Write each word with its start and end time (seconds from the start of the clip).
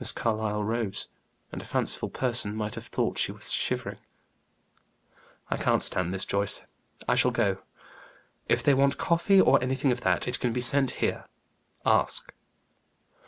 Miss 0.00 0.10
Carlyle 0.10 0.64
rose, 0.64 1.10
and 1.52 1.62
a 1.62 1.64
fanciful 1.64 2.08
person 2.08 2.56
might 2.56 2.74
have 2.74 2.86
thought 2.88 3.18
she 3.18 3.30
was 3.30 3.52
shivering. 3.52 3.98
"I 5.48 5.56
can't 5.58 5.84
stand 5.84 6.12
this, 6.12 6.24
Joyce; 6.24 6.60
I 7.06 7.14
shall 7.14 7.30
go. 7.30 7.58
If 8.48 8.64
they 8.64 8.74
want 8.74 8.98
coffee, 8.98 9.40
or 9.40 9.62
anything 9.62 9.92
of 9.92 10.00
that, 10.00 10.26
it 10.26 10.40
can 10.40 10.52
be 10.52 10.60
sent 10.60 10.90
here. 10.98 11.26
Ask." 11.86 12.34